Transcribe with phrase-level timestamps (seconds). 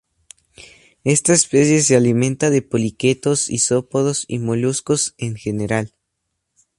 [1.03, 5.93] Esta especie se alimenta de poliquetos, isópodos y moluscos en general.